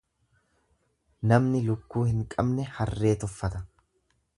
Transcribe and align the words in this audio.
Namni 1.33 1.61
lukkuu 1.67 2.03
hin 2.13 2.27
qabne 2.35 2.69
harree 2.79 3.17
tuffata. 3.27 3.65